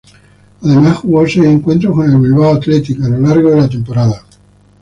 [0.63, 4.23] Además, jugó seis encuentros con el Bilbao Athletic a lo largo de la temporada.